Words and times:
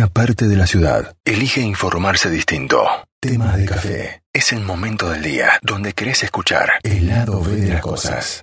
una 0.00 0.08
parte 0.08 0.48
de 0.48 0.56
la 0.56 0.66
ciudad 0.66 1.14
elige 1.26 1.60
informarse 1.60 2.30
distinto. 2.30 2.86
Temas 3.20 3.58
de 3.58 3.66
café. 3.66 4.22
Es 4.32 4.50
el 4.54 4.60
momento 4.60 5.10
del 5.10 5.22
día 5.22 5.58
donde 5.60 5.92
querés 5.92 6.22
escuchar 6.22 6.70
el 6.84 7.06
lado 7.06 7.42
B 7.42 7.56
de 7.56 7.68
las 7.68 7.82
cosas. 7.82 8.42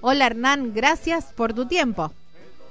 Hola 0.00 0.24
Hernán, 0.24 0.72
gracias 0.72 1.26
por 1.26 1.52
tu 1.52 1.68
tiempo. 1.68 2.10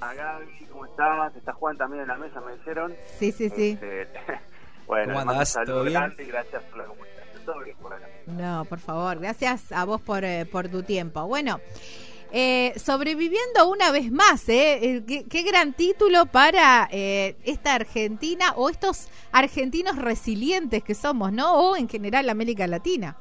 Hola 0.02 0.14
Gaby, 0.16 0.66
¿cómo 0.72 0.86
estás? 0.86 1.36
Está 1.36 1.54
Juan 1.54 1.78
también 1.78 2.02
en 2.02 2.08
la 2.08 2.18
mesa, 2.18 2.42
me 2.42 2.54
dijeron. 2.54 2.96
Sí, 3.20 3.32
sí, 3.32 3.52
sí. 3.56 3.78
Este, 3.80 4.10
bueno, 4.88 5.06
¿Cómo 5.06 5.06
les 5.06 5.08
mando 5.14 5.22
un 5.22 5.30
andás? 5.30 5.50
saludo 5.50 5.74
¿Todo 5.76 5.84
bien? 5.84 5.94
grande 5.94 6.24
y 6.24 6.26
gracias 6.26 6.64
por 6.64 6.78
la 6.80 6.86
comunicación. 6.86 7.46
Todo 7.46 7.60
bien 7.64 7.78
por 7.78 7.94
acá. 7.94 8.08
No, 8.26 8.66
por 8.66 8.80
favor, 8.80 9.20
gracias 9.20 9.72
a 9.72 9.86
vos 9.86 10.02
por, 10.02 10.24
eh, 10.24 10.48
por 10.52 10.70
tu 10.70 10.82
tiempo. 10.82 11.28
Bueno, 11.28 11.60
eh, 12.36 12.74
sobreviviendo 12.80 13.70
una 13.70 13.92
vez 13.92 14.12
más, 14.12 14.50
¿eh? 14.50 15.04
Qué, 15.08 15.44
gran 15.44 15.74
título 15.74 16.26
para 16.26 16.88
eh, 16.92 17.36
esta 17.46 17.76
Argentina 17.76 18.54
o 18.56 18.70
estos 18.70 19.08
argentinos 19.32 19.98
resilientes 19.98 20.84
que 20.84 20.96
somos, 20.96 21.32
¿no? 21.32 21.54
O 21.54 21.78
en 21.78 21.88
general 21.88 22.28
América 22.30 22.66
Latina. 22.66 23.16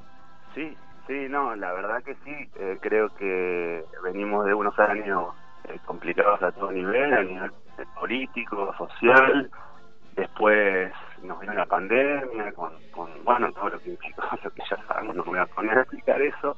Sí, 0.54 0.74
sí, 1.06 1.26
no, 1.28 1.54
la 1.56 1.72
verdad 1.74 2.02
que 2.02 2.14
sí. 2.24 2.50
Eh, 2.58 2.78
creo 2.80 3.14
que 3.16 3.84
venimos 4.02 4.46
de 4.46 4.54
unos 4.54 4.78
años 4.78 5.34
eh, 5.64 5.78
complicados 5.84 6.42
a 6.42 6.50
todo 6.52 6.72
nivel, 6.72 7.12
a 7.12 7.22
nivel 7.22 7.50
político, 8.00 8.74
social. 8.78 9.50
Después 10.16 10.90
nos 11.22 11.38
vino 11.38 11.52
la 11.52 11.66
pandemia, 11.66 12.50
con, 12.54 12.72
con, 12.90 13.10
bueno, 13.24 13.52
todo 13.52 13.68
lo 13.68 13.78
que 13.80 13.90
lo 14.42 14.50
que 14.50 14.62
ya 14.70 14.82
sabemos, 14.88 15.16
no 15.16 15.24
voy 15.24 15.38
a 15.38 15.44
poner 15.44 15.76
a 15.76 15.82
explicar 15.82 16.22
eso. 16.22 16.56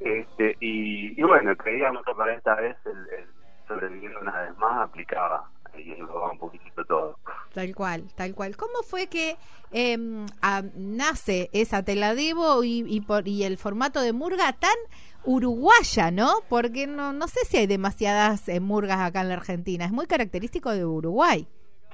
Este, 0.00 0.56
y, 0.60 1.18
y 1.18 1.22
bueno, 1.22 1.56
creíamos 1.56 2.04
que 2.04 2.14
para 2.14 2.34
esta 2.34 2.54
vez 2.56 2.76
el, 2.84 2.98
el 3.18 3.26
sobreviviendo 3.66 4.20
una 4.20 4.42
vez 4.42 4.56
más 4.58 4.88
aplicaba 4.88 5.48
y 5.76 5.92
englobaba 5.92 6.32
un 6.32 6.38
poquitito 6.38 6.84
todo. 6.84 7.18
Tal 7.52 7.74
cual, 7.74 8.04
tal 8.16 8.34
cual. 8.34 8.56
¿Cómo 8.56 8.82
fue 8.82 9.08
que 9.08 9.36
eh, 9.72 9.96
nace 10.76 11.50
esa 11.52 11.82
Te 11.82 11.96
la 11.96 12.14
debo 12.14 12.64
y, 12.64 12.84
y, 12.86 13.00
por, 13.00 13.26
y 13.26 13.44
el 13.44 13.58
formato 13.58 14.00
de 14.00 14.12
murga 14.12 14.52
tan 14.52 14.76
uruguaya, 15.24 16.10
¿no? 16.10 16.28
Porque 16.48 16.86
no, 16.86 17.12
no 17.12 17.26
sé 17.28 17.44
si 17.46 17.56
hay 17.56 17.66
demasiadas 17.66 18.48
eh, 18.48 18.60
murgas 18.60 19.00
acá 19.00 19.22
en 19.22 19.28
la 19.28 19.34
Argentina. 19.34 19.84
Es 19.84 19.92
muy 19.92 20.06
característico 20.06 20.70
de 20.70 20.84
Uruguay. 20.84 21.46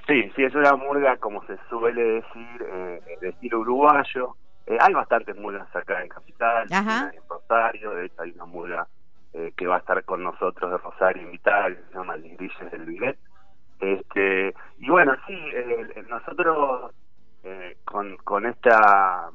Sí, 0.07 0.29
sí, 0.35 0.43
es 0.43 0.53
una 0.55 0.75
murga, 0.75 1.17
como 1.17 1.45
se 1.45 1.57
suele 1.69 2.01
decir, 2.01 2.65
eh, 2.65 3.01
de 3.21 3.29
estilo 3.29 3.59
uruguayo. 3.59 4.35
Eh, 4.71 4.77
hay 4.79 4.93
bastantes 4.93 5.35
murgas 5.35 5.67
acá 5.75 6.01
en 6.01 6.07
Capital, 6.07 6.65
Ajá. 6.71 7.11
en 7.13 7.21
Rosario, 7.27 7.91
de 7.91 8.05
hecho 8.05 8.21
hay 8.21 8.31
una 8.31 8.45
murga 8.45 8.87
eh, 9.33 9.51
que 9.57 9.67
va 9.67 9.75
a 9.75 9.79
estar 9.79 10.01
con 10.05 10.23
nosotros 10.23 10.71
de 10.71 10.77
Rosario 10.77 11.23
invitada, 11.23 11.67
que 11.67 11.83
se 11.83 11.93
llama 11.93 12.15
El 12.15 12.37
Grilles 12.37 12.71
del 12.71 12.85
Bilet. 12.85 13.19
Este, 13.81 14.53
y 14.77 14.89
bueno, 14.89 15.13
sí, 15.27 15.37
eh, 15.53 16.05
nosotros 16.07 16.91
eh, 17.43 17.75
con, 17.83 18.15
con 18.17 18.45
esta 18.45 19.29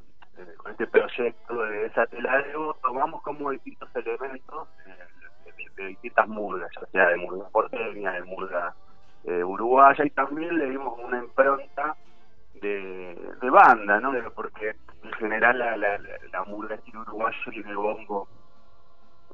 con 0.56 0.72
este 0.72 0.86
proyecto 0.86 1.64
de 1.64 1.86
esa 1.86 2.06
tela 2.06 2.42
tomamos 2.82 3.22
como 3.22 3.50
distintos 3.50 3.94
elementos 3.94 4.68
de, 4.86 5.82
de 5.82 5.88
distintas 5.88 6.28
murgas, 6.28 6.70
ya 6.80 6.86
sea 6.86 7.08
de 7.08 7.16
murga 7.18 7.46
porteña, 7.50 8.12
de 8.12 8.22
murga 8.22 8.74
eh, 9.24 9.44
uruguaya, 9.44 10.02
y 10.02 10.10
también 10.10 10.58
le 10.58 10.70
dimos 10.70 10.98
una 10.98 11.18
impronta 11.18 11.94
de, 12.60 13.14
de 13.40 13.50
banda, 13.50 14.00
¿no? 14.00 14.12
Porque 14.34 14.74
en 15.02 15.12
general 15.12 15.58
la, 15.58 15.76
la, 15.76 15.98
la, 16.32 16.44
murga 16.44 16.78
uruguayo 16.94 17.50
tiene 17.50 17.74
bombo, 17.74 18.28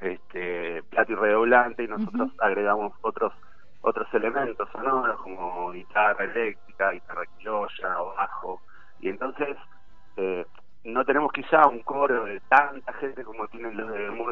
este, 0.00 0.82
plato 0.84 1.12
y 1.12 1.14
redoblante, 1.14 1.84
y 1.84 1.88
nosotros 1.88 2.30
agregamos 2.38 2.92
otros 3.02 3.32
otros 3.84 4.06
elementos 4.14 4.68
sonoros 4.70 5.20
como 5.22 5.72
guitarra 5.72 6.24
eléctrica, 6.24 6.92
guitarra 6.92 7.22
criolla 7.36 8.00
o 8.00 8.14
bajo, 8.14 8.62
y 9.00 9.08
entonces 9.08 9.56
eh, 10.16 10.46
no 10.84 11.04
tenemos 11.04 11.32
quizá 11.32 11.66
un 11.66 11.80
coro 11.80 12.24
de 12.24 12.40
tanta 12.48 12.92
gente 12.94 13.24
como 13.24 13.46
tienen 13.48 13.76
los 13.76 13.92
de 13.92 14.10
murga 14.10 14.31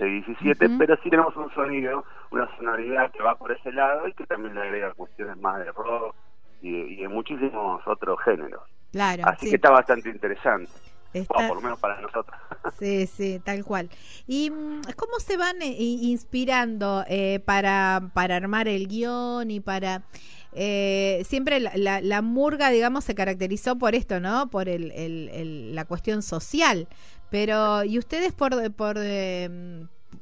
14 0.00 0.06
y 0.08 0.10
17, 0.22 0.66
Ujú. 0.66 0.78
pero 0.78 0.96
sí 1.02 1.10
tenemos 1.10 1.36
un 1.36 1.50
sonido, 1.52 2.04
una 2.30 2.48
sonoridad 2.56 3.10
que 3.12 3.22
va 3.22 3.36
por 3.36 3.52
ese 3.52 3.72
lado 3.72 4.08
y 4.08 4.12
que 4.14 4.26
también 4.26 4.54
le 4.54 4.62
agrega 4.62 4.94
cuestiones 4.94 5.36
más 5.38 5.58
de 5.58 5.70
rock 5.72 6.14
y 6.62 6.72
de, 6.72 6.78
y 6.92 6.96
de 6.96 7.08
muchísimos 7.08 7.82
otros 7.86 8.18
géneros. 8.24 8.62
Claro, 8.92 9.22
Así 9.26 9.46
sí. 9.46 9.50
que 9.50 9.56
está 9.56 9.70
bastante 9.70 10.08
interesante, 10.10 10.70
Está- 11.12 11.46
por 11.48 11.56
lo 11.56 11.60
menos 11.62 11.78
para 11.78 12.00
nosotros. 12.00 12.36
Sí, 12.78 13.06
sí, 13.06 13.40
tal 13.44 13.64
cual. 13.64 13.88
¿Y 14.26 14.50
mm, 14.50 14.82
cómo 14.96 15.18
se 15.18 15.36
van 15.36 15.60
eh, 15.62 15.74
inspirando 15.78 17.04
eh, 17.08 17.40
para, 17.44 18.00
para 18.14 18.36
armar 18.36 18.68
el 18.68 18.86
guion 18.86 19.50
y 19.50 19.60
para... 19.60 20.02
eh, 20.52 21.22
siempre 21.24 21.60
la, 21.60 21.72
la- 21.76 22.00
la 22.00 22.22
murga, 22.22 22.70
digamos, 22.70 23.04
se 23.04 23.14
caracterizó 23.14 23.76
por 23.76 23.94
esto, 23.94 24.18
¿no? 24.20 24.48
Por 24.50 24.68
el, 24.68 24.92
el- 24.92 25.28
el- 25.32 25.74
la 25.74 25.84
cuestión 25.84 26.22
social. 26.22 26.86
Pero, 27.30 27.84
¿y 27.84 27.98
ustedes 27.98 28.32
por, 28.32 28.72
por, 28.74 28.96
eh, 28.98 29.48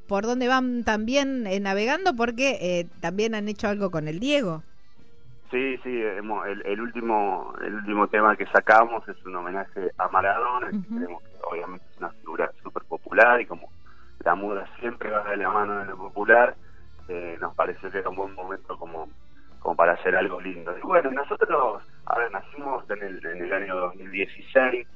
por 0.07 0.25
dónde 0.27 0.49
van 0.49 0.85
también 0.85 1.47
eh, 1.47 1.61
navegando? 1.61 2.15
Porque 2.15 2.59
eh, 2.61 2.87
también 3.01 3.35
han 3.35 3.49
hecho 3.49 3.69
algo 3.69 3.91
con 3.91 4.09
el 4.09 4.21
Diego. 4.21 4.63
Sí, 5.51 5.79
sí, 5.83 5.89
hemos- 6.03 6.47
el, 6.47 6.63
el 6.67 6.81
último 6.81 7.55
el 7.63 7.75
último 7.75 8.09
tema 8.09 8.37
que 8.37 8.47
sacamos 8.47 9.07
es 9.09 9.17
un 9.25 9.37
homenaje 9.37 9.93
a 9.97 10.09
Maradona, 10.09 10.75
que 10.75 10.77
Ujú. 10.77 10.95
creemos 10.95 11.23
que 11.23 11.37
obviamente 11.51 11.87
es 11.91 11.97
una 11.99 12.11
figura 12.13 12.53
súper 12.63 12.85
popular 12.85 13.41
y 13.41 13.47
como 13.47 13.73
la 14.25 14.35
muda 14.35 14.69
siempre 14.79 15.11
va 15.11 15.25
de 15.31 15.37
la 15.39 15.49
mano 15.51 15.79
de 15.79 15.87
lo 15.87 15.97
popular, 15.97 16.55
eh, 17.09 17.39
nos 17.41 17.55
pareció 17.55 17.91
que 17.91 17.99
era 17.99 18.11
un 18.11 18.17
buen 18.17 18.35
momento 18.35 18.77
como, 18.79 19.09
como 19.59 19.75
para 19.77 19.95
hacer 19.95 20.15
algo 20.17 20.39
lindo. 20.41 20.77
Y 20.77 20.83
bueno, 20.83 21.11
nosotros, 21.13 21.83
a 22.05 22.19
ver, 22.19 22.31
nacimos 22.31 22.85
en 22.91 23.03
el, 23.03 23.25
en 23.27 23.43
el 23.45 23.53
año 23.55 23.75
2016, 23.77 24.87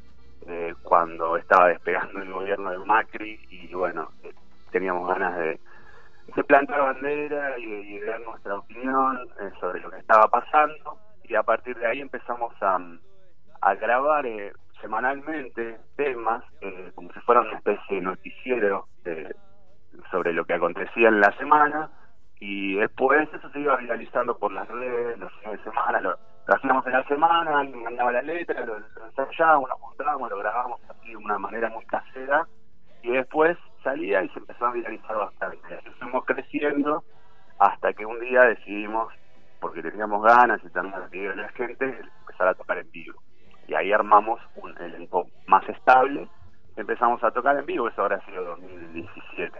eh, 0.52 0.74
cuando 0.82 1.36
estaba 1.36 1.68
despegando 1.68 2.20
el 2.20 2.32
gobierno 2.32 2.70
de 2.70 2.78
Macri 2.78 3.40
y 3.50 3.74
bueno, 3.74 4.10
eh, 4.22 4.32
teníamos 4.70 5.08
ganas 5.08 5.36
de 5.36 5.58
plantar 6.46 6.80
bandera 6.80 7.58
y 7.58 7.98
de, 7.98 8.06
dar 8.06 8.20
nuestra 8.20 8.56
opinión 8.56 9.28
eh, 9.40 9.50
sobre 9.60 9.80
lo 9.80 9.90
que 9.90 9.98
estaba 9.98 10.28
pasando. 10.28 10.98
Y 11.24 11.34
a 11.34 11.42
partir 11.42 11.76
de 11.78 11.86
ahí 11.86 12.00
empezamos 12.00 12.52
a, 12.60 12.78
a 13.62 13.74
grabar 13.76 14.26
eh, 14.26 14.52
semanalmente 14.80 15.78
temas 15.96 16.44
como 16.94 17.12
si 17.12 17.20
fuera 17.20 17.40
una 17.40 17.56
especie 17.56 17.96
de 17.96 18.02
noticiero 18.02 18.88
sobre 20.10 20.32
lo 20.32 20.44
que 20.44 20.54
acontecía 20.54 21.08
en 21.08 21.20
la 21.20 21.32
semana. 21.38 21.90
Y 22.40 22.74
después 22.74 23.28
eso 23.32 23.48
se 23.50 23.60
iba 23.60 23.76
viralizando 23.76 24.36
por 24.36 24.52
las 24.52 24.68
redes 24.68 25.18
los 25.18 25.32
fines 25.34 25.58
de 25.58 25.70
semana 25.70 26.00
lo, 26.00 26.18
lo 26.46 26.54
hacíamos 26.54 26.86
en 26.86 26.92
la 26.92 27.04
semana 27.04 27.60
alguien 27.60 27.82
mandaba 27.82 28.12
la 28.12 28.22
letra 28.22 28.64
lo, 28.64 28.78
lo 28.78 29.06
ensayábamos, 29.06 29.68
lo 29.68 29.76
juntábamos, 29.76 30.30
lo 30.30 30.38
grabábamos 30.38 30.80
así 30.88 31.10
de 31.10 31.16
una 31.16 31.38
manera 31.38 31.68
muy 31.70 31.84
casera 31.86 32.46
y 33.02 33.10
después 33.10 33.58
salía 33.82 34.22
y 34.22 34.28
se 34.30 34.38
empezó 34.38 34.66
a 34.66 34.72
viralizar 34.72 35.16
bastante. 35.16 35.74
Así 35.74 35.90
fuimos 35.98 36.24
creciendo 36.24 37.04
hasta 37.58 37.92
que 37.92 38.06
un 38.06 38.18
día 38.20 38.42
decidimos, 38.42 39.12
porque 39.60 39.82
teníamos 39.82 40.22
ganas 40.22 40.60
y 40.64 40.70
también 40.70 41.00
la 41.00 41.08
pidió 41.08 41.34
la 41.34 41.48
gente, 41.50 41.84
empezar 42.20 42.48
a 42.48 42.54
tocar 42.54 42.78
en 42.78 42.90
vivo. 42.90 43.20
Y 43.68 43.74
ahí 43.74 43.92
armamos 43.92 44.40
un 44.56 44.76
elenco 44.78 45.26
más 45.46 45.68
estable, 45.68 46.28
empezamos 46.76 47.22
a 47.22 47.30
tocar 47.30 47.56
en 47.56 47.66
vivo, 47.66 47.88
eso 47.88 48.02
habrá 48.02 48.24
sido 48.26 48.44
2017. 48.44 49.58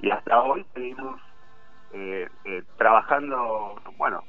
Y 0.00 0.10
hasta 0.10 0.42
hoy 0.42 0.64
seguimos 0.74 1.20
eh, 1.92 2.28
eh, 2.44 2.62
trabajando, 2.76 3.80
bueno, 3.96 4.22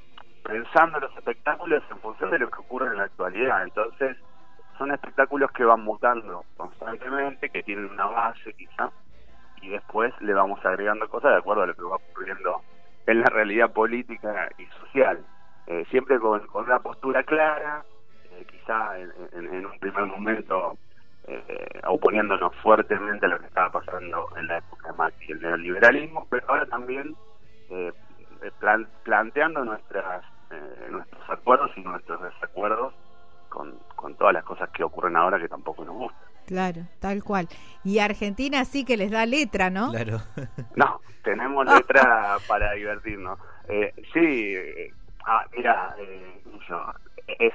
pensando 0.53 1.00
los 1.00 1.16
espectáculos 1.18 1.81
en 1.90 1.97
función 2.00 2.30
de 2.30 2.38
lo 2.38 2.52
que 2.52 2.59
ocurre 2.59 2.86
en 2.90 2.97
la 2.97 3.06
actualidad. 3.06 3.64
Entonces, 3.64 4.16
son 4.78 4.91
espectáculos 4.91 5.52
que 5.52 5.64
van 5.66 5.81
mutando 5.81 6.46
constantemente, 6.56 7.50
que 7.50 7.64
tienen 7.64 7.90
una 7.90 8.06
base 8.06 8.53
quizá, 8.53 8.91
y 9.56 9.69
después 9.69 10.14
le 10.22 10.31
vamos 10.34 10.64
agregando 10.64 11.09
cosas 11.09 11.31
de 11.31 11.38
acuerdo 11.38 11.64
a 11.64 11.68
lo 11.68 11.74
que 11.74 11.81
va 11.81 11.96
ocurriendo 11.96 12.62
en 13.08 13.22
la 13.22 13.30
realidad 13.30 13.74
política 13.74 14.47
y 14.59 14.66
social. 14.80 15.25
Eh, 15.66 15.85
siempre 15.90 16.20
con, 16.20 16.46
con 16.47 16.66
una 16.66 16.79
postura 16.79 17.23
clara, 17.23 17.84
eh, 18.29 18.46
quizá 18.46 18.99
en, 18.99 19.11
en- 19.32 19.66
un 19.66 19.79
primer 19.79 20.06
momento 20.06 20.78
eh, 21.28 21.82
oponiéndonos 21.88 22.53
fuertemente 22.58 23.26
a 23.26 23.29
lo 23.29 23.40
que 23.40 23.47
estaba 23.47 23.72
pasando 23.72 24.28
en 24.38 24.46
la 24.47 24.58
época 24.59 24.90
de 24.91 24.97
Macri 24.99 25.32
el 25.32 25.41
neoliberalismo, 25.41 26.28
pero 26.29 26.46
ahora 26.47 26.66
también 26.67 27.16
eh, 27.70 27.91
eh, 28.41 28.52
plan- 28.59 28.90
planteando 29.03 29.64
nuestras 29.64 30.26
eh, 30.53 30.88
nuestros 30.91 31.29
acuerdos 31.29 31.72
y 31.76 31.82
nuestros 31.82 32.22
desacuerdos 32.22 32.94
con, 33.50 33.78
con 33.96 34.16
todas 34.16 34.34
las 34.34 34.44
cosas 34.44 34.70
que 34.70 34.84
ocurren 34.84 35.16
ahora 35.16 35.40
que 35.40 35.47
tampoco 35.47 35.84
nos 35.85 35.96
gustan. 35.96 36.22
Claro, 36.46 36.82
tal 37.00 37.23
cual. 37.23 37.47
Y 37.84 38.00
Argentina 38.00 38.66
sí 38.66 38.84
que 38.84 38.97
les 38.97 39.11
da 39.11 39.26
letra, 39.26 39.70
¿no? 39.70 39.91
Claro. 39.91 40.20
No, 40.76 41.02
tenemos 41.23 41.66
letra 41.78 42.38
para 42.47 42.73
divertirnos. 42.73 43.40
Eh, 43.70 43.94
sí, 44.14 44.55
eh, 44.55 44.94
ah, 45.26 45.46
mira, 45.55 45.96
eh, 46.00 46.41
yo, 46.67 46.94
es 47.40 47.53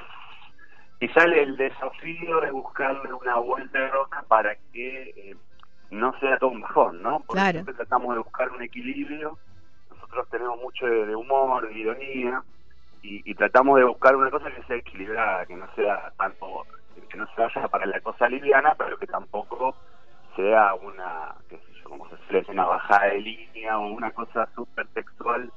y 1.01 1.09
sale 1.09 1.43
el 1.43 1.57
desafío 1.57 2.41
de 2.41 2.51
buscarle 2.51 3.13
una 3.13 3.37
vuelta 3.37 3.79
de 3.79 3.89
roca 3.89 4.25
para 4.27 4.57
que 4.73 5.11
eh, 5.11 5.37
no 5.91 6.13
sea 6.19 6.39
todo 6.39 6.51
un 6.51 6.61
bajón, 6.61 7.03
¿no? 7.03 7.21
Porque 7.21 7.35
Claro. 7.41 7.53
siempre 7.53 7.75
tratamos 7.75 8.15
de 8.15 8.21
buscar 8.21 8.51
un 8.51 8.63
equilibrio. 8.63 9.39
Nosotros 9.91 10.09
nosotros 10.09 10.29
tenemos 10.31 10.59
mucho 10.61 10.87
de, 10.87 11.15
humor, 11.15 11.69
de 11.69 11.79
ironía, 11.79 12.43
y, 13.03 13.35
tratamos 13.35 13.79
de 13.79 13.85
buscar 13.85 14.17
una 14.17 14.31
cosa 14.31 14.51
que 14.51 14.63
sea 14.65 14.77
equilibrada, 14.77 15.47
que 15.47 15.57
no 15.57 15.67
sea 15.75 16.13
tanto, 16.17 16.67
que 17.09 17.17
no 17.17 17.27
se 17.35 17.41
vaya 17.41 17.69
para 17.69 17.87
la 17.87 18.01
cosa 18.01 18.29
liviana, 18.29 18.75
pero 18.77 18.99
que 18.99 19.07
tampoco 19.07 19.77
sea 20.37 20.75
una, 20.75 21.35
qué 21.49 21.59
como 21.85 22.09
se 22.11 22.17
suele 22.29 22.45
una 22.49 22.67
bajada 22.67 23.07
de 23.07 23.21
línea 23.21 23.79
o 23.79 23.89
una 23.89 24.11
cosa 24.11 24.47
súper 24.55 24.87
textual 24.89 25.51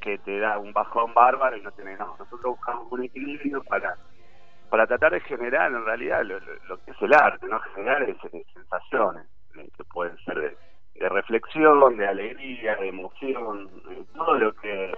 que 0.00 0.18
te 0.18 0.38
da 0.38 0.58
un 0.58 0.72
bajón 0.72 1.12
bárbaro 1.14 1.56
y 1.56 1.62
no 1.62 1.72
tiene 1.72 1.96
nada. 1.96 2.12
Nosotros 2.18 2.56
buscamos 2.56 2.92
un 2.92 3.04
equilibrio 3.04 3.62
para 3.64 3.96
para 4.74 4.88
tratar 4.88 5.12
de 5.12 5.20
generar 5.20 5.70
en 5.70 5.84
realidad 5.84 6.24
lo, 6.24 6.40
que 6.84 6.90
es 6.90 7.02
el 7.02 7.14
arte, 7.14 7.46
no 7.46 7.60
generar 7.76 8.02
es, 8.02 8.16
sensaciones 8.52 9.24
eh, 9.56 9.68
que 9.76 9.84
pueden 9.84 10.16
ser 10.24 10.56
de, 10.94 11.08
reflexión, 11.08 11.96
de 11.96 12.08
alegría, 12.08 12.74
de 12.74 12.88
emoción, 12.88 13.70
todo 14.14 14.34
lo 14.34 14.52
que 14.54 14.92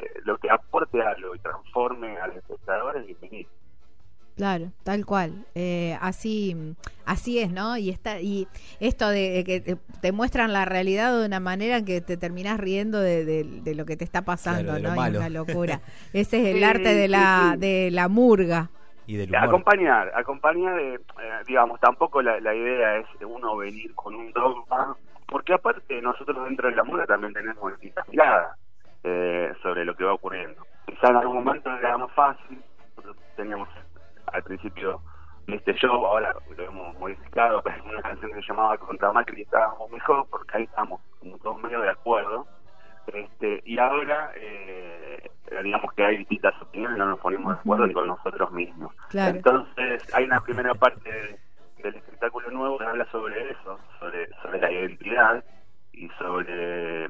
Claro, 4.36 4.66
tal 4.84 5.06
cual. 5.06 5.46
Eh, 5.54 5.96
así, 6.02 6.54
así 7.06 7.38
es, 7.38 7.50
¿no? 7.50 7.78
Y 7.78 7.88
está 7.88 8.20
y 8.20 8.46
esto 8.80 9.08
de, 9.08 9.42
que 9.46 9.78
te, 10.02 10.12
muestran 10.12 10.52
la 10.52 10.66
realidad 10.66 11.18
de 11.18 11.24
una 11.24 11.40
manera 11.40 11.82
que 11.82 12.02
te 12.02 12.18
terminas 12.18 12.60
riendo 12.60 13.00
de, 13.00 13.74
lo 13.74 13.86
que 13.86 13.96
te 13.96 14.04
está 14.04 14.26
pasando, 14.26 14.78
¿no? 14.78 14.92
Es 14.92 15.16
una 15.16 15.30
locura. 15.30 15.80
Ese 16.12 16.42
es 16.42 16.54
el 16.54 16.64
arte 16.64 16.94
de 16.94 17.08
la 17.08 17.56
de 17.56 17.90
la 17.90 18.08
murga. 18.08 18.68
Y 19.06 19.16
del 19.16 19.34
Acompañar, 19.34 20.12
acompañar, 20.14 20.78
eh, 20.80 20.98
digamos, 21.46 21.80
tampoco 21.80 22.20
la, 22.20 22.54
idea 22.54 22.96
es 22.96 23.06
uno 23.24 23.56
venir 23.56 23.94
con 23.94 24.16
un 24.16 24.32
dogma, 24.32 24.96
porque 25.28 25.54
aparte 25.54 26.02
nosotros 26.02 26.44
dentro 26.44 26.68
de 26.68 26.76
la 26.76 26.84
murga 26.84 27.06
también 27.06 27.32
tenemos 27.32 27.72
distintas 27.72 28.06
miradas 28.08 28.58
eh, 29.04 29.54
sobre 29.62 29.84
lo 29.84 29.94
que 29.94 30.04
va 30.04 30.12
ocurriendo. 30.12 30.66
Quizá 30.86 31.08
en 31.08 31.16
algún 31.16 31.36
momento 31.36 31.70
era 31.74 31.96
más 31.96 32.12
fácil, 32.12 32.60
nosotros 32.96 33.16
teníamos 33.36 33.68
al 34.32 34.42
principio 34.42 35.00
de 35.46 35.56
este 35.56 35.74
show, 35.74 36.04
ahora 36.04 36.34
lo 36.56 36.64
hemos 36.64 36.98
modificado, 36.98 37.62
pero 37.62 37.84
una 37.84 38.02
canción 38.02 38.32
que 38.32 38.40
se 38.40 38.48
llamaba 38.48 38.76
Contra 38.78 39.12
Macri 39.12 39.42
estábamos 39.42 39.90
mejor, 39.90 40.26
porque 40.30 40.56
ahí 40.56 40.64
estamos 40.64 41.00
como 41.20 41.38
todos 41.38 41.62
medio 41.62 41.80
de 41.80 41.90
acuerdo. 41.90 42.46
Este, 43.06 43.62
y 43.64 43.78
ahora, 43.78 44.32
eh, 44.34 45.30
digamos 45.62 45.92
que 45.92 46.04
hay 46.04 46.16
distintas 46.18 46.60
opiniones, 46.60 46.98
no 46.98 47.06
nos 47.06 47.20
ponemos 47.20 47.54
de 47.54 47.60
acuerdo 47.60 47.86
ni 47.86 47.94
con 47.94 48.08
nosotros 48.08 48.50
mismos. 48.50 48.92
Entonces, 49.12 50.12
hay 50.14 50.24
una 50.24 50.40
primera 50.40 50.74
parte 50.74 51.38
del 51.82 51.94
espectáculo 51.94 52.50
nuevo 52.50 52.78
que 52.78 52.84
habla 52.84 53.06
sobre 53.12 53.52
eso, 53.52 53.78
sobre, 54.00 54.28
sobre 54.42 54.60
la 54.60 54.72
identidad 54.72 55.44
y 55.92 56.08
sobre 56.18 57.08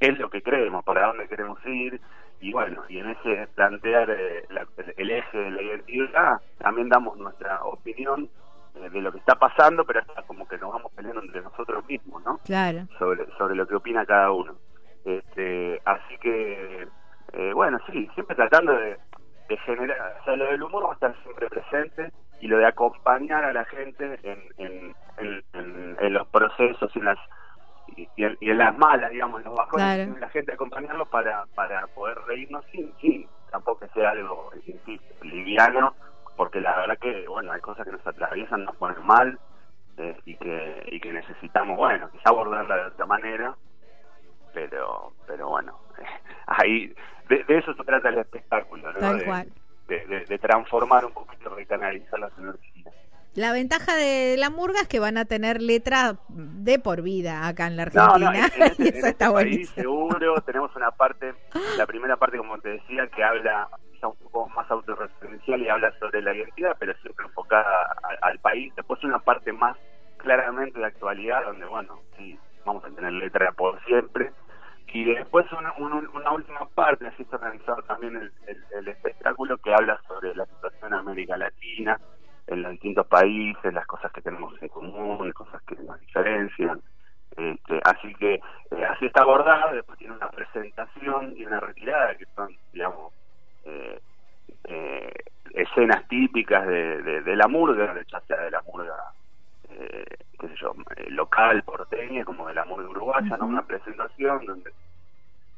qué 0.00 0.08
es 0.08 0.18
lo 0.18 0.28
que 0.28 0.42
creemos, 0.42 0.84
para 0.84 1.06
dónde 1.06 1.28
queremos 1.28 1.64
ir, 1.64 2.00
y 2.40 2.52
bueno, 2.52 2.82
y 2.88 2.98
en 2.98 3.10
ese 3.10 3.46
plantear 3.54 4.10
eh, 4.10 4.46
el 4.96 5.10
eje 5.10 5.38
de 5.38 5.50
la 5.50 5.62
identidad, 5.62 6.40
también 6.58 6.88
damos 6.88 7.16
nuestra 7.16 7.64
opinión 7.64 8.28
eh, 8.74 8.90
de 8.90 9.00
lo 9.00 9.10
que 9.10 9.18
está 9.18 9.36
pasando, 9.36 9.84
pero 9.84 10.00
hasta 10.00 10.22
como 10.22 10.46
que 10.46 10.58
nos 10.58 10.72
vamos 10.72 10.92
peleando 10.94 11.22
entre 11.22 11.40
nosotros 11.40 11.86
mismos, 11.86 12.22
¿no? 12.24 12.38
Claro. 12.44 12.86
Sobre, 12.98 13.26
sobre 13.38 13.54
lo 13.54 13.66
que 13.66 13.76
opina 13.76 14.04
cada 14.04 14.30
uno. 14.32 14.54
Este, 15.04 15.80
así 15.84 16.18
que, 16.18 16.88
eh, 17.32 17.52
bueno, 17.54 17.78
sí, 17.90 18.08
siempre 18.14 18.36
tratando 18.36 18.72
de, 18.72 18.98
generar, 19.64 20.18
o 20.20 20.24
sea, 20.24 20.36
lo 20.36 20.46
del 20.46 20.62
humor 20.62 20.86
va 20.86 20.90
a 20.90 20.94
estar 20.94 21.22
siempre 21.22 21.48
presente 21.48 22.12
y 22.40 22.48
lo 22.48 22.58
de 22.58 22.66
acompañar 22.66 23.44
a 23.44 23.52
la 23.52 23.64
gente 23.64 24.18
en, 24.24 24.40
en, 24.58 24.94
en, 25.52 25.96
en 26.00 26.12
los 26.12 26.26
procesos 26.28 26.90
y 26.94 26.98
en 26.98 27.04
las 27.04 27.18
y, 27.96 28.08
en, 28.16 28.58
las 28.58 28.76
malas, 28.76 29.10
digamos, 29.10 29.40
en 29.40 29.46
los 29.46 29.56
bajones, 29.56 30.20
la 30.20 30.28
gente 30.28 30.52
acompañarlos 30.52 31.08
para, 31.08 31.46
para 31.54 31.86
poder 31.88 32.18
reírnos, 32.26 32.64
sí, 32.70 32.92
sí, 33.00 33.28
tampoco 33.50 33.80
que 33.80 33.88
sea 33.88 34.10
algo 34.10 34.50
liviano, 35.22 35.94
porque 36.36 36.60
la 36.60 36.76
verdad 36.76 36.98
que, 36.98 37.26
bueno, 37.26 37.52
hay 37.52 37.60
cosas 37.60 37.86
que 37.86 37.92
nos 37.92 38.06
atraviesan, 38.06 38.64
nos 38.64 38.76
ponen 38.76 39.04
mal, 39.04 39.38
eh, 39.96 40.16
y 40.26 40.36
que 40.36 40.88
y 40.92 41.00
que 41.00 41.12
necesitamos, 41.12 41.76
bueno, 41.76 42.10
quizá 42.10 42.28
abordarla 42.28 42.76
de 42.76 42.86
otra 42.88 43.06
manera, 43.06 43.54
pero 44.52 45.12
pero 45.26 45.48
bueno, 45.48 45.78
ahí, 46.46 46.94
de, 47.28 47.44
eso 47.48 47.72
se 47.74 47.84
trata 47.84 48.10
el 48.10 48.18
espectáculo, 48.18 48.92
¿no? 48.92 49.14
de, 49.88 50.24
de, 50.26 50.38
transformar 50.38 51.04
un 51.04 51.12
poquito, 51.12 51.48
recanalizar 51.54 52.18
las 52.18 52.36
energías. 52.38 52.75
La 53.36 53.52
ventaja 53.52 53.94
de 53.94 54.36
la 54.38 54.48
murga 54.48 54.80
es 54.80 54.88
que 54.88 54.98
van 54.98 55.18
a 55.18 55.26
tener 55.26 55.60
letra 55.60 56.16
de 56.30 56.78
por 56.78 57.02
vida 57.02 57.46
acá 57.46 57.66
en 57.66 57.76
la 57.76 57.82
Argentina. 57.82 58.18
No, 58.18 58.32
en, 58.32 58.44
este, 58.44 58.88
eso 58.98 59.06
está 59.08 59.30
país, 59.30 59.68
seguro. 59.70 60.40
Tenemos 60.40 60.74
una 60.74 60.90
parte, 60.90 61.34
la 61.76 61.84
primera 61.86 62.16
parte, 62.16 62.38
como 62.38 62.58
te 62.58 62.70
decía, 62.70 63.06
que 63.08 63.22
habla 63.22 63.68
quizá 63.92 64.08
un 64.08 64.16
poco 64.16 64.48
más 64.48 64.70
autorreferencial 64.70 65.60
y 65.60 65.68
habla 65.68 65.92
sobre 65.98 66.22
la 66.22 66.34
identidad, 66.34 66.76
pero 66.78 66.94
siempre 67.02 67.26
enfocada 67.26 67.94
al 68.22 68.38
país. 68.38 68.74
Después 68.74 69.04
una 69.04 69.18
parte 69.18 69.52
más 69.52 69.76
claramente 70.16 70.78
de 70.78 70.86
actualidad, 70.86 71.44
donde, 71.44 71.66
bueno, 71.66 72.00
sí, 72.16 72.38
vamos 72.64 72.82
a 72.86 72.88
tener 72.88 73.12
letra 73.12 73.52
por 73.52 73.84
siempre. 73.84 74.32
Y 74.94 75.04
después 75.04 75.44
una, 75.52 75.74
una, 75.74 76.30
última 76.30 76.66
parte, 76.74 77.06
así 77.06 77.22
está 77.22 77.36
organizado 77.36 77.82
también 77.82 78.16
el, 78.16 78.32
el 78.78 78.88
espectáculo, 78.88 79.58
que 79.58 79.74
habla 79.74 80.00
sobre 80.08 80.34
la 80.34 80.46
situación 80.46 80.94
en 80.94 81.00
América 81.00 81.36
Latina 81.36 82.00
en 82.46 82.62
los 82.62 82.72
distintos 82.72 83.06
países, 83.06 83.72
las 83.72 83.86
cosas 83.86 84.12
que 84.12 84.22
tenemos 84.22 84.54
en 84.62 84.68
común, 84.68 85.32
cosas 85.32 85.62
que 85.62 85.76
nos 85.76 86.00
diferencian. 86.00 86.80
Este, 87.36 87.80
así 87.84 88.14
que 88.14 88.34
eh, 88.34 88.84
así 88.88 89.06
está 89.06 89.22
abordado, 89.22 89.74
después 89.74 89.98
tiene 89.98 90.14
una 90.14 90.30
presentación 90.30 91.34
y 91.36 91.44
una 91.44 91.60
retirada 91.60 92.14
que 92.14 92.24
son, 92.34 92.56
digamos, 92.72 93.12
eh, 93.64 94.00
eh, 94.64 95.12
escenas 95.52 96.06
típicas 96.08 96.66
de, 96.66 97.22
de, 97.22 97.36
la 97.36 97.46
murga, 97.46 97.94
ya 98.10 98.20
sea 98.20 98.40
de 98.40 98.50
la 98.50 98.62
murga, 98.62 98.94
qué 99.68 100.48
sé 100.48 100.54
yo, 100.56 100.74
local, 101.08 101.62
porteña, 101.62 102.24
como 102.24 102.48
de 102.48 102.54
la 102.54 102.64
murga 102.64 102.88
uruguaya, 102.88 103.36
¿no? 103.36 103.46
Una 103.46 103.66
presentación 103.66 104.46
donde 104.46 104.72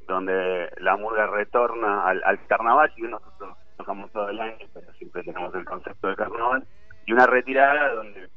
donde 0.08 0.70
la 0.78 0.96
murga 0.96 1.26
retorna 1.26 2.08
al, 2.08 2.22
al 2.24 2.44
carnaval, 2.46 2.90
y 2.96 3.02
nosotros 3.02 3.56
tocamos 3.76 4.10
todo 4.10 4.30
el 4.30 4.40
año, 4.40 4.66
pero 4.72 4.92
siempre 4.94 5.22
tenemos 5.22 5.54
el 5.54 5.66
concepto 5.66 6.08
de 6.08 6.16
carnaval, 6.16 6.66
y 7.08 7.12
una 7.12 7.26
retirada 7.26 7.94
donde 7.94 8.28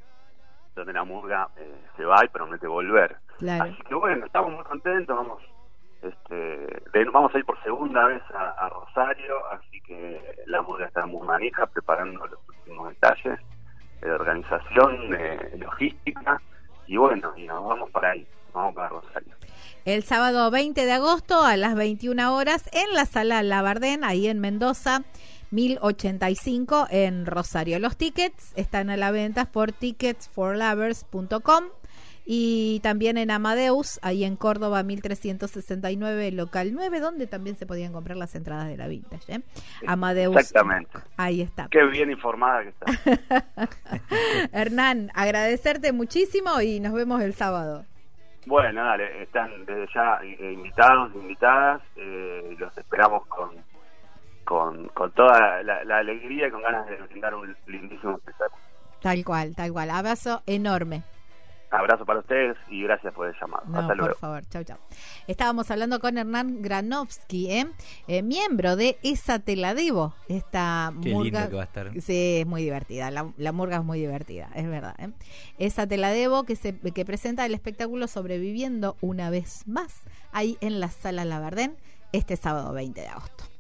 donde 0.73 0.94
la 0.94 1.03
murga 1.03 1.50
eh, 1.57 1.75
se 1.97 2.06
va 2.06 2.23
y 2.23 2.29
promete 2.29 2.65
volver. 2.65 3.18
Así 3.35 3.83
que 3.83 3.94
bueno, 3.94 4.25
estamos 4.25 4.53
muy 4.53 4.63
contentos, 4.63 5.13
vamos 5.13 5.44
este, 6.01 6.81
vamos 7.12 7.35
a 7.35 7.38
ir 7.38 7.44
por 7.44 7.62
segunda 7.62 8.06
vez 8.06 8.21
a, 8.33 8.69
Rosario, 8.69 9.45
así 9.51 9.81
que 9.81 10.19
la 10.45 10.62
murga 10.62 10.85
está 10.85 11.06
muy 11.06 11.27
manija, 11.27 11.67
preparando 11.67 12.25
los 12.25 12.39
últimos 12.48 12.89
detalles 12.89 13.39
de 14.00 14.12
organización, 14.12 15.12
de 15.12 15.57
logística, 15.57 16.41
y 16.88 16.96
bueno, 16.96 17.34
y 17.36 17.46
nos 17.46 17.63
vamos 17.67 17.91
para 17.91 18.12
ahí, 18.12 18.25
vamos 18.53 18.74
para 18.74 18.88
Rosario. 18.88 19.36
El 19.84 20.03
sábado 20.03 20.50
20 20.50 20.86
de 20.86 20.91
agosto 20.93 21.43
a 21.43 21.57
las 21.57 21.75
21 21.75 22.36
horas 22.36 22.69
en 22.74 22.93
la 22.93 23.05
sala 23.05 23.43
Labardén, 23.43 24.05
ahí 24.05 24.27
en 24.27 24.39
Mendoza. 24.39 25.01
1085 25.51 26.88
en 26.89 27.25
Rosario. 27.25 27.79
Los 27.79 27.98
tickets 27.98 28.53
están 28.55 28.89
a 28.89 28.98
la 28.98 29.12
venta 29.12 29.46
por 29.46 29.72
ticketsforlovers.com 29.72 31.65
y 32.25 32.79
también 32.81 33.17
en 33.17 33.31
Amadeus, 33.31 34.00
ahí 34.03 34.24
en 34.24 34.36
Córdoba 34.36 34.84
1369, 34.84 36.31
local 36.31 36.72
9, 36.72 37.00
donde 37.00 37.27
también 37.27 37.58
se 37.58 37.65
podían 37.65 37.91
comprar 37.91 38.15
las 38.15 38.36
entradas 38.36 38.67
de 38.67 38.77
la 38.77 38.88
Vintage. 38.88 39.34
¿eh? 39.34 39.41
Amadeus. 39.88 40.38
Exactamente. 40.38 41.00
Ahí 41.17 41.41
está. 41.41 41.67
Qué 41.70 41.84
bien 41.86 42.12
informada 42.12 42.63
que 42.63 42.70
está. 42.70 43.70
Hernán, 44.53 45.12
agradecerte 45.13 45.91
muchísimo 45.91 46.62
y 46.62 46.79
nos 46.79 46.93
vemos 46.93 47.22
el 47.22 47.34
sábado. 47.34 47.86
Bueno, 48.46 48.84
dale, 48.84 49.24
están 49.24 49.65
desde 49.65 49.88
ya 49.93 50.20
invitados, 50.24 51.13
invitadas, 51.13 51.81
eh, 51.96 52.55
los 52.58 52.75
esperamos 52.77 53.25
con 53.27 53.51
con, 54.51 54.89
con 54.89 55.12
toda 55.13 55.63
la, 55.63 55.98
alegría 55.98 56.50
y 56.50 56.51
con 56.51 56.62
ganas 56.62 56.86
de 56.86 56.98
brindar 56.98 57.34
un 57.36 57.55
lindísimo 57.67 58.17
espectáculo. 58.17 58.62
Tal 59.01 59.24
cual, 59.24 59.55
tal 59.55 59.72
cual. 59.72 59.89
Abrazo 59.89 60.43
enorme. 60.46 61.03
Abrazo 61.70 62.05
para 62.05 62.20
ustedes 62.20 62.58
y 62.70 62.84
gracias 62.84 63.13
por 63.13 63.27
el 63.27 63.36
llamado. 63.39 63.63
Hasta 63.74 63.96
luego. 63.96 64.12
Por 64.12 64.20
favor, 64.20 64.43
chau, 64.50 64.65
chau. 64.65 64.77
Estábamos 65.25 65.72
hablando 65.72 66.01
con 66.01 66.17
Hernán 66.17 66.62
Granovsky, 66.62 67.50
¿eh? 67.50 67.67
eh 68.10 68.24
miembro 68.24 68.75
de 68.75 68.98
Esa 69.03 69.39
Te 69.39 69.55
la 69.55 69.74
Debo. 69.74 70.13
Esta 70.27 70.91
murga. 70.93 71.48
que 71.48 71.55
va 71.55 71.62
a 71.62 71.65
estar. 71.65 71.89
Sí, 72.01 72.39
es 72.41 72.46
muy 72.46 72.62
divertida. 72.62 73.10
La, 73.10 73.51
murga 73.53 73.77
es 73.77 73.84
muy 73.86 74.01
divertida, 74.01 74.50
es 74.53 74.67
verdad. 74.67 74.96
¿eh? 75.00 75.13
Esa 75.60 75.88
Te 75.88 75.96
la 75.96 76.10
Debo, 76.10 76.43
que, 76.43 76.58
se, 76.58 76.77
que 76.77 77.05
presenta 77.05 77.46
el 77.46 77.53
espectáculo 77.53 78.08
Sobreviviendo 78.08 78.98
una 79.00 79.29
vez 79.29 79.65
más, 79.65 80.03
ahí 80.34 80.58
en 80.60 80.81
la 80.81 80.89
Sala 80.89 81.24
Labardén, 81.24 81.77
este 82.12 82.36
sábado 82.36 82.74
20 82.74 83.00
de 83.00 83.08
agosto. 83.08 83.50